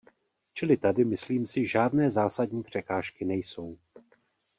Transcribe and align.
Čili 0.53 0.77
tady, 0.77 1.05
myslím 1.05 1.45
si, 1.45 1.65
žádné 1.65 2.11
zásadní 2.11 2.63
překážky 2.63 3.25
nejsou. 3.25 3.77